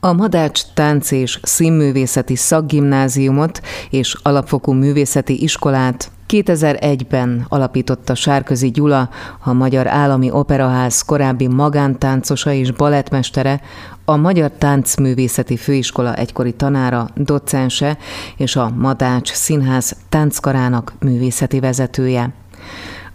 [0.00, 3.60] A Madács Tánc és Színművészeti Szakgimnáziumot
[3.90, 9.10] és Alapfokú Művészeti Iskolát 2001-ben alapította Sárközi Gyula,
[9.44, 13.60] a Magyar Állami Operaház korábbi magántáncosa és balettmestere,
[14.04, 17.98] a Magyar Táncművészeti Főiskola egykori tanára, docense
[18.36, 22.32] és a Madács Színház tánckarának művészeti vezetője.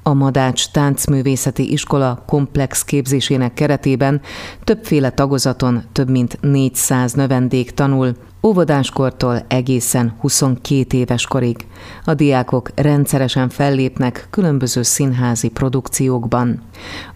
[0.06, 4.22] A Madács Táncművészeti Iskola komplex képzésének keretében
[4.64, 11.66] többféle tagozaton több mint 400 növendék tanul, óvodáskortól egészen 22 éves korig.
[12.05, 16.62] A diákok rendszeresen fellépnek különböző színházi produkciókban.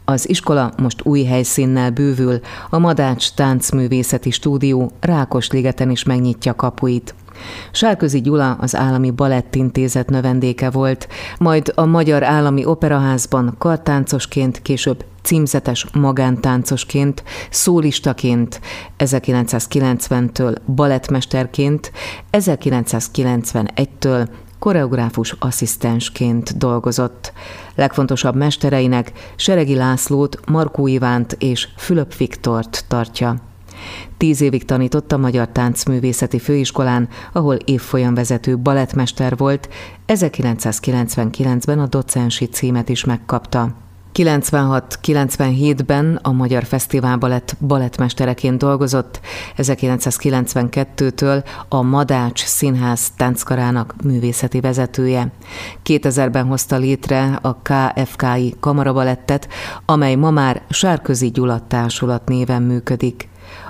[0.06, 7.16] Az iskola most új helyszínnel bővül, a Madács Táncművészeti Stúdió Rákosligeten is megnyitja kapuit.
[7.72, 15.86] Sárközi Gyula az Állami Balettintézet növendéke volt, majd a Magyar Állami Operaházban kartáncosként, később címzetes
[15.94, 18.62] magántáncosként, szólistaként,
[18.98, 21.92] 1990-től balettmesterként,
[22.32, 24.28] 1991-től
[24.60, 27.34] koreográfus asszisztensként dolgozott.
[27.76, 33.36] Legfontosabb mestereinek Seregi Lászlót, Markó Ivánt és Fülöp Viktort tartja.
[34.18, 39.70] Tíz évig tanított a Magyar Táncművészeti Főiskolán, ahol évfolyamvezető balettmester volt,
[40.08, 43.76] 1999-ben a docensi címet is megkapta.
[44.18, 49.20] 96-97-ben a Magyar Fesztiválba lett balettmestereként dolgozott,
[49.58, 55.32] 1992-től a Madács Színház tánckarának művészeti vezetője.
[55.86, 59.48] 2000-ben hozta létre a KFKI kamarabalettet,
[59.86, 63.30] amely ma már Sárközi Gyulat Társulat néven működik.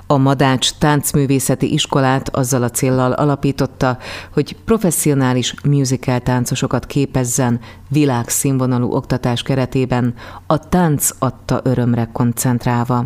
[0.10, 3.98] A Madács táncművészeti iskolát azzal a céllal alapította,
[4.34, 10.14] hogy professzionális musical táncosokat képezzen világszínvonalú oktatás keretében,
[10.46, 13.06] a tánc adta örömre koncentrálva.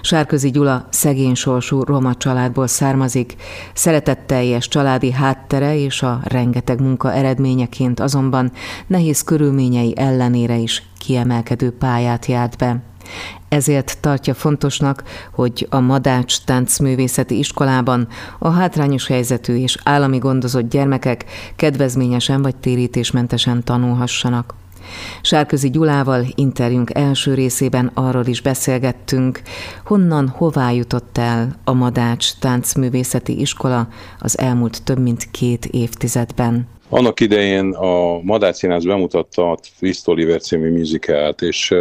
[0.00, 3.34] Sárközi Gyula szegény sorsú roma családból származik,
[3.74, 8.52] szeretetteljes családi háttere és a rengeteg munka eredményeként azonban
[8.86, 12.82] nehéz körülményei ellenére is kiemelkedő pályát járt be.
[13.48, 21.24] Ezért tartja fontosnak, hogy a Madács Táncművészeti Iskolában a hátrányos helyzetű és állami gondozott gyermekek
[21.56, 24.54] kedvezményesen vagy térítésmentesen tanulhassanak.
[25.22, 29.42] Sárközi Gyulával interjúnk első részében arról is beszélgettünk,
[29.84, 33.88] honnan, hová jutott el a Madács Táncművészeti Iskola
[34.18, 36.68] az elmúlt több mint két évtizedben.
[36.88, 41.74] Annak idején a Madács Színház bemutatta a Twist Oliver című musicalt, és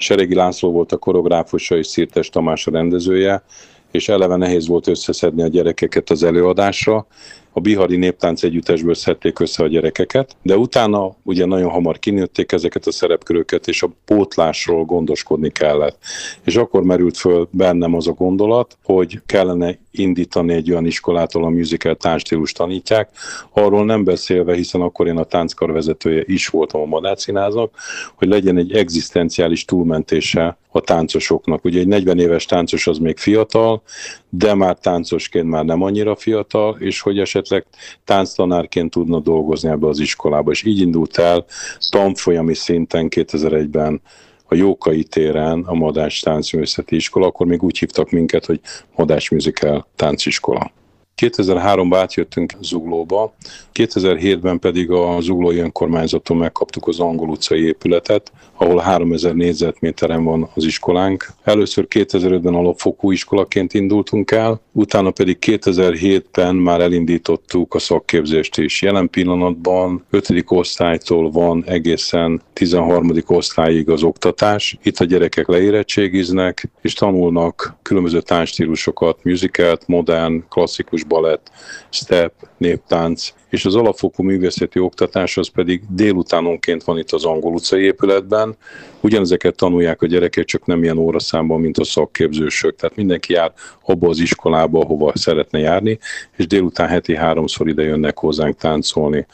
[0.00, 3.42] Seregi László volt a koreográfusa és Szirtes Tamás a rendezője,
[3.90, 7.06] és eleve nehéz volt összeszedni a gyerekeket az előadásra,
[7.52, 12.86] a Bihari Néptánc Együttesből szedték össze a gyerekeket, de utána ugye nagyon hamar kinőtték ezeket
[12.86, 15.98] a szerepköröket, és a pótlásról gondoskodni kellett.
[16.44, 21.46] És akkor merült föl bennem az a gondolat, hogy kellene indítani egy olyan iskolát, ahol
[21.46, 23.10] a musical táncstílus tanítják.
[23.52, 27.74] Arról nem beszélve, hiszen akkor én a tánckar vezetője is voltam a Madácsináznak,
[28.14, 31.64] hogy legyen egy egzisztenciális túlmentése a táncosoknak.
[31.64, 33.82] Ugye egy 40 éves táncos az még fiatal,
[34.30, 37.66] de már táncosként már nem annyira fiatal, és hogy esetleg
[38.04, 40.50] tánctanárként tudna dolgozni ebbe az iskolába.
[40.50, 41.44] És így indult el
[41.90, 44.00] tanfolyami szinten 2001-ben
[44.44, 48.60] a Jókai téren a Madács Táncművészeti Iskola, akkor még úgy hívtak minket, hogy
[48.96, 50.72] Madács Musical Tánciskola.
[51.20, 53.34] 2003-ban átjöttünk Zuglóba,
[53.74, 60.64] 2007-ben pedig a Zuglói önkormányzaton megkaptuk az Angol utcai épületet, ahol 3000 négyzetméteren van az
[60.64, 61.32] iskolánk.
[61.42, 68.82] Először 2005-ben alapfokú iskolaként indultunk el, utána pedig 2007-ben már elindítottuk a szakképzést is.
[68.82, 70.44] Jelen pillanatban 5.
[70.46, 73.12] osztálytól van egészen 13.
[73.26, 74.78] osztályig az oktatás.
[74.82, 81.50] Itt a gyerekek leérettségiznek, és tanulnak különböző táncstílusokat, musicalt, modern, klasszikus balett,
[81.88, 87.82] step, néptánc, és az alapfokú művészeti oktatás az pedig délutánonként van itt az Angol utcai
[87.82, 88.56] épületben.
[89.00, 92.76] Ugyanezeket tanulják a gyerekek, csak nem ilyen óraszámban, mint a szakképzősök.
[92.76, 93.52] Tehát mindenki jár
[93.84, 95.98] abba az iskolába, ahova szeretne járni,
[96.36, 99.26] és délután heti háromszor ide jönnek hozzánk táncolni.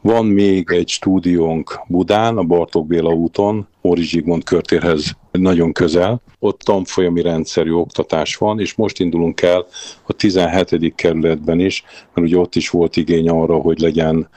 [0.00, 6.20] Van még egy stúdiónk Budán, a Bartók Béla úton, Óri Zsigmond körtérhez nagyon közel.
[6.38, 9.66] Ott tanfolyami rendszerű oktatás van, és most indulunk el
[10.06, 10.94] a 17.
[10.94, 14.28] kerületben is, mert ugye ott is volt igény arra, hogy legyen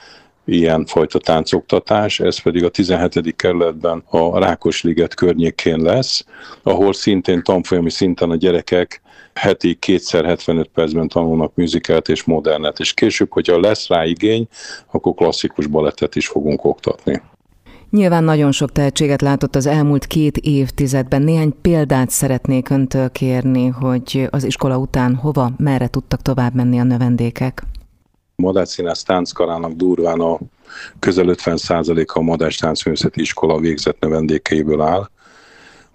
[0.46, 3.36] ilyen fajta táncoktatás, ez pedig a 17.
[3.36, 6.26] kerületben a Rákosliget környékén lesz,
[6.64, 9.02] ahol szintén tanfolyami szinten a gyerekek
[9.34, 14.48] heti kétszer 75 percben tanulnak műzikát és modernet, és később, hogyha lesz rá igény,
[14.92, 17.22] akkor klasszikus balettet is fogunk oktatni.
[17.92, 21.22] Nyilván nagyon sok tehetséget látott az elmúlt két évtizedben.
[21.22, 26.84] Néhány példát szeretnék öntől kérni, hogy az iskola után hova, merre tudtak tovább menni a
[26.84, 27.64] növendékek.
[28.36, 30.40] Madács Színász tánckarának durván a
[31.00, 35.10] közel 50%-a a Táncművészeti Iskola végzett növendékeiből áll.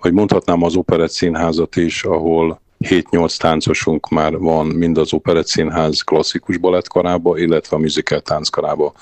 [0.00, 6.00] Vagy mondhatnám az Operett Színházat is, ahol 7-8 táncosunk már van mind az Operett Színház
[6.00, 8.92] klasszikus balettkarába, illetve a musical tánckarába.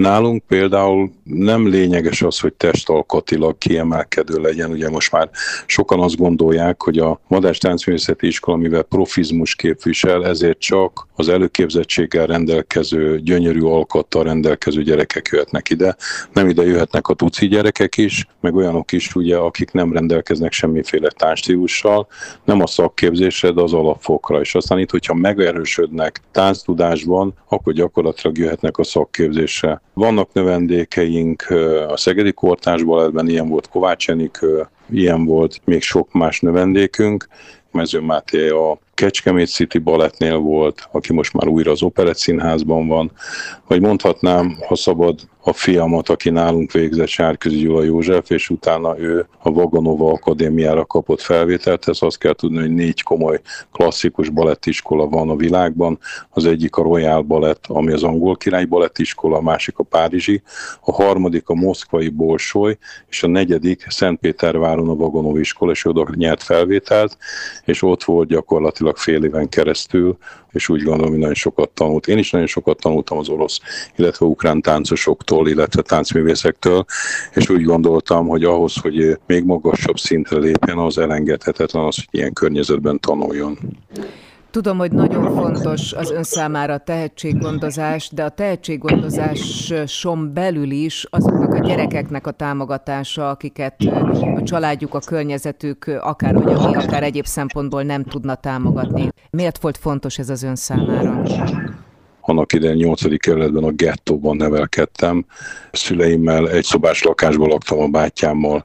[0.00, 4.70] Nálunk például nem lényeges az, hogy testalkatilag kiemelkedő legyen.
[4.70, 5.30] Ugye most már
[5.66, 12.26] sokan azt gondolják, hogy a Madás Táncművészeti Iskola, mivel profizmus képvisel, ezért csak az előképzettséggel
[12.26, 15.96] rendelkező, gyönyörű alkottal rendelkező gyerekek jöhetnek ide.
[16.32, 21.10] Nem ide jöhetnek a tuci gyerekek is, meg olyanok is, ugye, akik nem rendelkeznek semmiféle
[21.10, 22.06] táncstílussal,
[22.44, 24.40] nem a szakképzésre, de az alapfokra.
[24.40, 29.82] És aztán itt, hogyha megerősödnek tánctudásban, akkor gyakorlatilag jöhetnek a szakképzésre.
[30.00, 31.46] Vannak növendékeink
[31.88, 37.28] a Szegedi Kortárs Balettben, ilyen volt Kovács Enikő, ilyen volt még sok más növendékünk,
[37.70, 43.12] Mező Máté a Kecskemét City Balettnél volt, aki most már újra az Operett Színházban van,
[43.66, 45.20] vagy mondhatnám, ha szabad,
[45.50, 51.20] a fiamat, aki nálunk végzett Sárközi Gyula József, és utána ő a Vagonova Akadémiára kapott
[51.20, 51.88] felvételt.
[51.88, 53.40] Ez azt kell tudni, hogy négy komoly
[53.72, 55.98] klasszikus balettiskola van a világban.
[56.30, 60.42] Az egyik a Royal Balett, ami az angol király balettiskola, a másik a párizsi,
[60.80, 66.42] a harmadik a moszkvai Bolsoly, és a negyedik Szentpéterváron a Vagonov iskola, és oda nyert
[66.42, 67.16] felvételt,
[67.64, 70.18] és ott volt gyakorlatilag fél éven keresztül,
[70.52, 72.06] és úgy gondolom, hogy nagyon sokat tanult.
[72.06, 73.60] Én is nagyon sokat tanultam az orosz,
[73.96, 76.84] illetve ukrán táncosoktól, illetve táncművészektől,
[77.34, 82.32] és úgy gondoltam, hogy ahhoz, hogy még magasabb szintre lépjen, az elengedhetetlen az, hogy ilyen
[82.32, 83.58] környezetben tanuljon.
[84.50, 91.54] Tudom, hogy nagyon fontos az ön számára a tehetséggondozás, de a tehetséggondozáson belül is azoknak
[91.54, 93.74] a gyerekeknek a támogatása, akiket
[94.36, 99.08] a családjuk, a környezetük akár anyagi, akár egyéb szempontból nem tudna támogatni.
[99.30, 101.22] Miért volt fontos ez az ön számára?
[102.30, 103.18] Annak idején 8.
[103.18, 105.24] kerületben a gettóban nevelkedtem.
[105.72, 108.64] Szüleimmel egy szobás lakásban laktam a bátyámmal,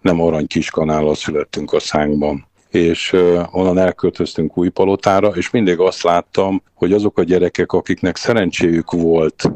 [0.00, 3.12] nem arany kiskanállal születtünk a szánkban és
[3.50, 9.50] onnan elköltöztünk Újpalotára, és mindig azt láttam, hogy azok a gyerekek, akiknek szerencséjük volt,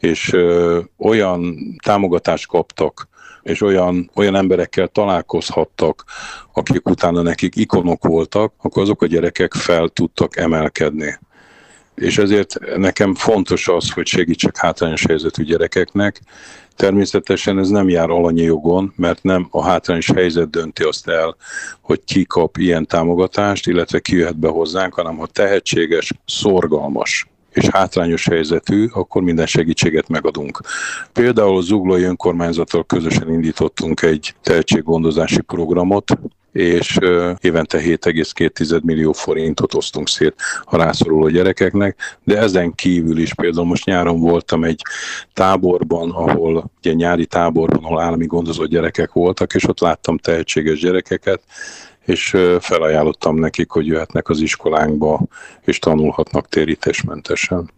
[0.00, 0.36] és
[0.98, 3.08] olyan támogatást kaptak,
[3.42, 6.04] és olyan, olyan emberekkel találkozhattak,
[6.52, 11.18] akik utána nekik ikonok voltak, akkor azok a gyerekek fel tudtak emelkedni
[11.94, 16.20] és ezért nekem fontos az, hogy segítsek hátrányos helyzetű gyerekeknek.
[16.76, 21.36] Természetesen ez nem jár alanyi jogon, mert nem a hátrányos helyzet dönti azt el,
[21.80, 27.68] hogy ki kap ilyen támogatást, illetve ki jöhet be hozzánk, hanem ha tehetséges, szorgalmas és
[27.68, 30.60] hátrányos helyzetű, akkor minden segítséget megadunk.
[31.12, 36.18] Például az Zuglói Önkormányzattal közösen indítottunk egy tehetséggondozási programot,
[36.54, 36.98] és
[37.40, 40.34] évente 7,2 millió forintot osztunk szét
[40.64, 44.82] a rászoruló gyerekeknek, de ezen kívül is például most nyáron voltam egy
[45.32, 51.42] táborban, ahol ugye nyári táborban, ahol állami gondozott gyerekek voltak, és ott láttam tehetséges gyerekeket,
[52.04, 55.20] és felajánlottam nekik, hogy jöhetnek az iskolánkba,
[55.64, 57.70] és tanulhatnak térítésmentesen.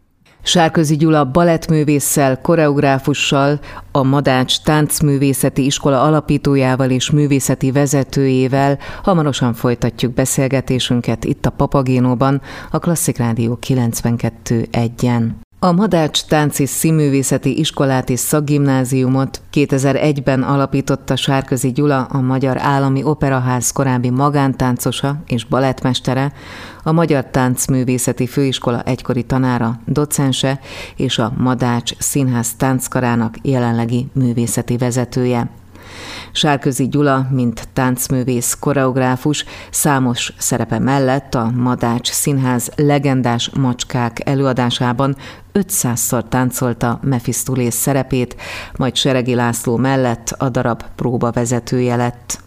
[0.43, 3.61] Sárközi Gyula balettművésszel, koreográfussal,
[3.93, 12.79] a Madács Táncművészeti Iskola alapítójával és művészeti vezetőjével hamarosan folytatjuk beszélgetésünket itt a Papagénóban, a
[12.79, 15.46] Klasszik Rádió 92.1-en.
[15.59, 23.71] A Madács Tánci Színművészeti Iskolát és Szakgimnáziumot 2001-ben alapította Sárközi Gyula, a Magyar Állami Operaház
[23.71, 26.33] korábbi magántáncosa és balettmestere,
[26.83, 30.61] a Magyar Táncművészeti Főiskola egykori tanára, docense
[30.97, 35.51] és a Madács Színház tánckarának jelenlegi művészeti vezetője.
[36.33, 45.17] Sárközi Gyula, mint táncművész, koreográfus, számos szerepe mellett a Madács Színház legendás macskák előadásában
[45.55, 48.37] 500-szor táncolta Mephistopheles szerepét,
[48.77, 52.45] majd Seregi László mellett a darab próbavezetője lett.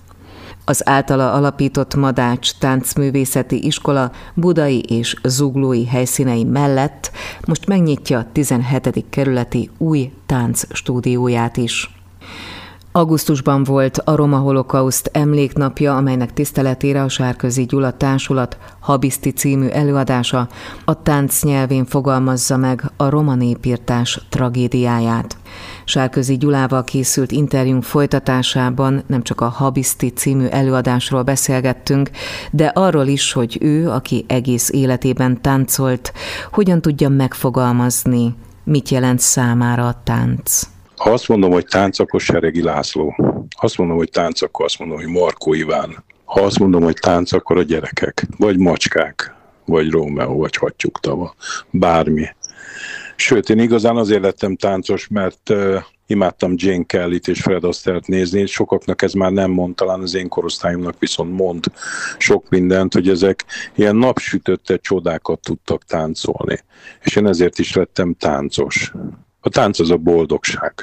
[0.70, 7.12] Az általa alapított Madács táncművészeti iskola budai és zuglói helyszínei mellett
[7.48, 9.06] most megnyitja a 17.
[9.10, 11.99] kerületi új tánc stúdióját is.
[12.92, 20.48] Augusztusban volt a Roma Holokauszt emléknapja, amelynek tiszteletére a Sárközi Gyula Társulat Habiszti című előadása
[20.86, 25.38] a tánc nyelvén fogalmazza meg a roma népírtás tragédiáját.
[25.86, 32.10] Sárközi Gyulával készült interjúnk folytatásában nem csak a Habiszti című előadásról beszélgettünk,
[32.52, 36.14] de arról is, hogy ő, aki egész életében táncolt,
[36.52, 40.68] hogyan tudja megfogalmazni, mit jelent számára a tánc
[41.00, 43.16] Ha azt mondom, hogy tánc, akkor Seregi László.
[43.58, 46.04] Ha azt mondom, hogy tánc, akkor azt mondom, hogy Markó Iván.
[46.26, 51.36] Ha azt mondom, hogy tánc, akkor a gyerekek, vagy macskák, vagy Rómeó, vagy hattyúktava,
[51.72, 52.26] bármi.
[53.16, 55.76] Sőt, én igazán azért lettem táncos, mert uh,
[56.08, 60.28] imádtam Jane Kelly-t és Fred Astaire-t nézni, sokaknak ez már nem mond, talán az én
[60.28, 61.66] korosztályomnak viszont mond
[62.18, 66.60] sok mindent, hogy ezek ilyen napsütötte csodákat tudtak táncolni.
[67.04, 68.92] És én ezért is lettem táncos.
[69.42, 70.74] A tánc az a boldogság.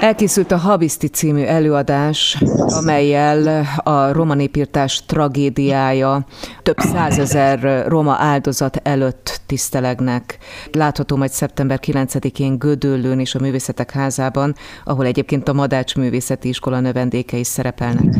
[0.00, 6.24] Elkészült a Habiszti című előadás, amelyel a roma népírtás tragédiája
[6.62, 10.38] több százezer roma áldozat előtt tisztelegnek.
[10.72, 16.80] Látható majd szeptember 9-én Gödöllőn és a Művészetek Házában, ahol egyébként a Madács Művészeti Iskola
[16.80, 18.14] növendéke is szerepelnek.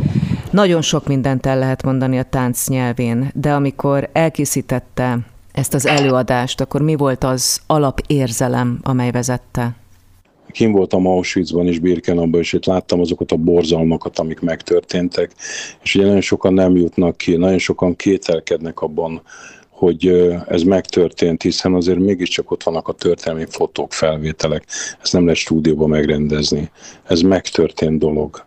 [0.51, 5.19] Nagyon sok mindent el lehet mondani a tánc nyelvén, de amikor elkészítette
[5.53, 9.77] ezt az előadást, akkor mi volt az alapérzelem, amely vezette?
[10.53, 15.33] Kim voltam Auschwitzban és Birkenauban, és itt láttam azokat a borzalmakat, amik megtörténtek,
[15.83, 19.23] és ugye nagyon sokan nem jutnak ki, nagyon sokan kételkednek abban,
[19.69, 20.07] hogy
[20.49, 24.65] ez megtörtént, hiszen azért mégiscsak ott vannak a történelmi fotók, felvételek,
[25.03, 26.71] ezt nem lehet stúdióban megrendezni.
[27.05, 28.47] Ez megtörtént dolog.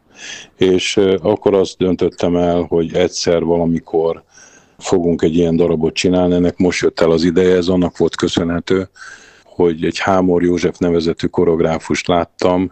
[0.58, 4.24] És akkor azt döntöttem el, hogy egyszer valamikor
[4.78, 8.90] fogunk egy ilyen darabot csinálni, ennek most jött el az ideje, ez annak volt köszönhető,
[9.44, 12.72] hogy egy Hámor József nevezetű koreográfust láttam,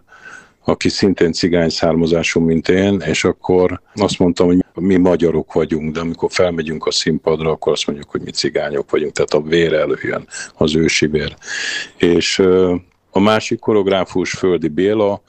[0.66, 6.00] aki szintén cigány származású, mint én, és akkor azt mondtam, hogy mi magyarok vagyunk, de
[6.00, 10.28] amikor felmegyünk a színpadra, akkor azt mondjuk, hogy mi cigányok vagyunk, tehát a vér előjön,
[10.58, 11.36] az ősi vér.
[11.98, 12.40] És
[13.12, 15.22] a másik koreográfus Földi Béla,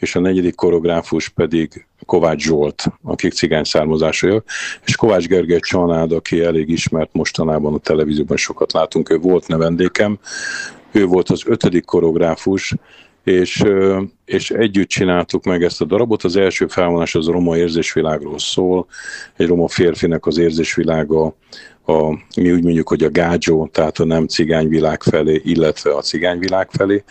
[0.00, 4.44] és a negyedik koreográfus pedig Kovács Zsolt, akik cigány származásúak,
[4.84, 10.18] és Kovács Gergely Csanád, aki elég ismert mostanában a televízióban sokat látunk, ő volt nevendékem,
[10.92, 12.74] ő volt az ötödik koreográfus,
[13.24, 13.64] és,
[14.30, 16.24] és együtt csináltuk meg ezt a darabot.
[16.24, 18.86] Az első felvonás az a roma érzésvilágról szól,
[19.36, 21.34] egy roma férfinek az érzésvilága
[21.90, 26.70] a, mi úgy mondjuk, hogy a gágyó, tehát a nem cigányvilág felé, illetve a cigányvilág
[26.70, 27.04] felé.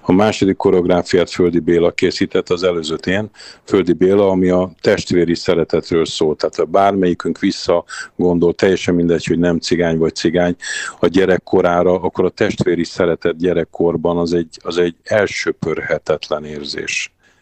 [0.00, 3.30] A második koreográfiát Földi Béla készített, az előzőt én,
[3.64, 7.84] Földi Béla, ami a testvéri szeretetről szól, tehát ha bármelyikünk vissza
[8.16, 10.56] gondol, teljesen mindegy, hogy nem cigány vagy cigány,
[11.00, 16.61] a gyerekkorára, akkor a testvéri szeretet gyerekkorban az egy, az egy elsöpörhetetlen érzés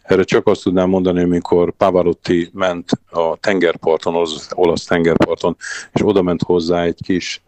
[0.02, 5.56] erre csak azt tudnám mondani, amikor Pavarotti ment a tengerparton, az olasz tengerparton,
[5.92, 7.42] és oda ment hozzá egy kis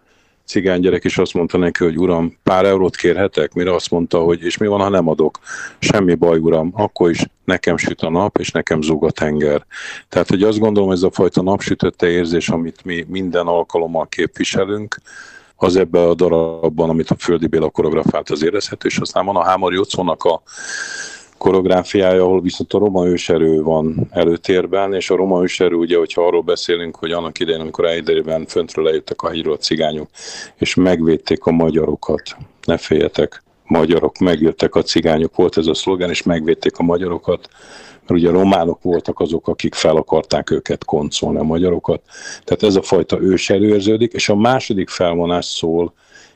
[0.44, 3.52] cigány gyerek, és azt mondta neki, hogy uram, pár eurót kérhetek?
[3.52, 5.38] Mire azt mondta, hogy és mi van, ha nem adok?
[5.78, 9.66] Semmi baj, uram, akkor is nekem süt a nap, és nekem zúg a tenger.
[10.08, 15.00] Tehát, hogy azt gondolom, ez a fajta napsütötte érzés, amit mi minden alkalommal képviselünk,
[15.56, 19.44] az ebben a darabban, amit a Földi Béla koreografált, az érezhető, és aztán van a
[19.44, 20.42] Hámori Jocónak a
[21.42, 26.42] koreográfiája, ahol viszont a roma őserő van előtérben, és a roma őserő, ugye, hogyha arról
[26.42, 30.08] beszélünk, hogy annak idején, amikor Eiderben föntről lejöttek a hegyről a cigányok,
[30.56, 36.22] és megvédték a magyarokat, ne féljetek, magyarok, megjöttek a cigányok, volt ez a szlogen, és
[36.22, 37.48] megvédték a magyarokat,
[37.92, 42.02] mert ugye románok voltak azok, akik fel akarták őket koncolni a magyarokat.
[42.44, 45.92] Tehát ez a fajta őserő érződik, és a második felvonás szól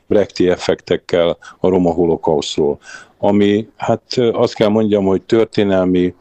[0.07, 2.79] Brechti effektekkel a roma holokauszról
[3.17, 6.13] ami hát azt kell mondjam, hogy történelmi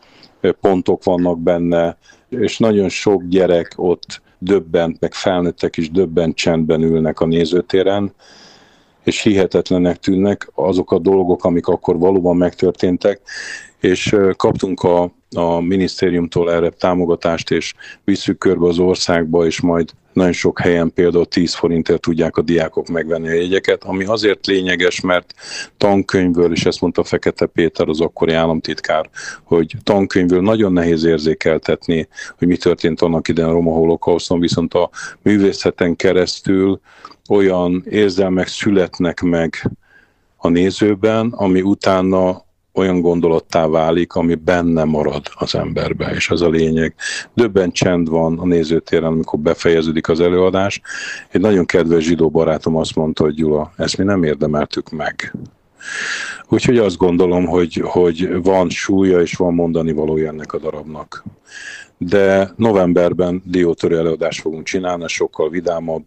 [0.60, 1.96] pontok vannak benne,
[2.28, 8.12] és nagyon sok gyerek ott döbbent, meg felnőttek is döbbent csendben ülnek a nézőtéren,
[9.04, 13.20] és hihetetlenek tűnnek azok a dolgok, amik akkor valóban megtörténtek,
[13.80, 20.32] és kaptunk a, a minisztériumtól erre támogatást, és visszük körbe az országba, és majd nagyon
[20.32, 25.34] sok helyen például 10 forintért tudják a diákok megvenni a jegyeket, ami azért lényeges, mert
[25.76, 29.10] tankönyvből, és ezt mondta Fekete Péter, az akkori államtitkár,
[29.44, 34.90] hogy tankönyvből nagyon nehéz érzékeltetni, hogy mi történt annak idején a roma holokauszon, viszont a
[35.22, 36.80] művészeten keresztül
[37.28, 39.70] olyan érzelmek születnek meg
[40.36, 42.45] a nézőben, ami utána
[42.76, 46.94] olyan gondolattá válik, ami benne marad az emberbe, és az a lényeg.
[47.34, 50.80] Döbben csend van a nézőtéren, amikor befejeződik az előadás.
[51.28, 55.34] Egy nagyon kedves zsidó barátom azt mondta, hogy Gyula, ezt mi nem érdemeltük meg.
[56.48, 61.24] Úgyhogy azt gondolom, hogy, hogy van súlya és van mondani valója ennek a darabnak
[61.98, 66.04] de novemberben diótörő előadást fogunk csinálni, sokkal vidámabb.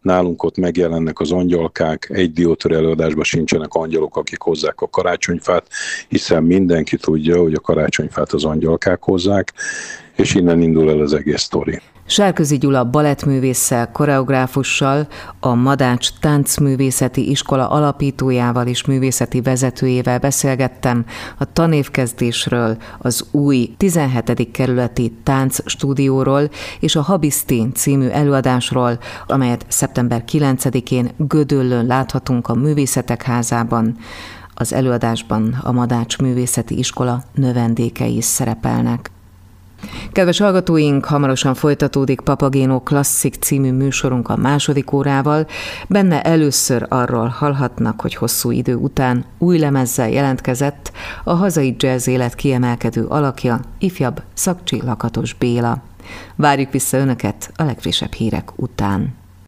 [0.00, 5.66] Nálunk ott megjelennek az angyalkák, egy diótörő előadásban sincsenek angyalok, akik hozzák a karácsonyfát,
[6.08, 9.52] hiszen mindenki tudja, hogy a karácsonyfát az angyalkák hozzák,
[10.16, 11.80] és innen indul el az egész sztori.
[12.06, 15.06] Sárközi Gyula balettművésszel, koreográfussal,
[15.40, 21.04] a Madács Táncművészeti Iskola alapítójával és művészeti vezetőjével beszélgettem
[21.38, 24.50] a tanévkezdésről, az új 17.
[24.52, 33.96] kerületi táncstúdióról és a Habisztén című előadásról, amelyet szeptember 9-én Gödöllön láthatunk a Művészetek házában.
[34.54, 39.11] Az előadásban a Madács Művészeti Iskola növendékei is szerepelnek.
[40.12, 45.46] Kedves hallgatóink, hamarosan folytatódik Papagéno Klasszik című műsorunk a második órával.
[45.88, 50.92] Benne először arról hallhatnak, hogy hosszú idő után új lemezzel jelentkezett
[51.24, 55.82] a hazai jazz élet kiemelkedő alakja, ifjabb Szakcsi Lakatos Béla.
[56.36, 59.21] Várjuk vissza Önöket a legfrissebb hírek után.